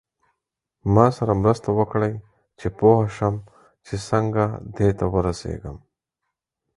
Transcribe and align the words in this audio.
ما 0.93 1.05
سره 1.17 1.33
مرسته 1.41 1.69
وکړئ 1.79 2.13
چې 2.59 2.67
پوه 2.77 3.01
شم 3.15 3.35
چې 3.85 3.95
څنګه 4.09 4.43
دې 4.75 4.89
ته 4.99 5.05
ورسیږم. 5.13 5.77